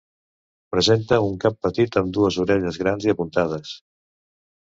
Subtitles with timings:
[0.75, 3.77] Presenta un cap petit amb dues orelles grans i apuntades.